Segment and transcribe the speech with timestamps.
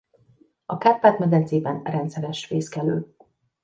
[0.65, 3.15] A Kárpát-medencében rendszeres fészkelő.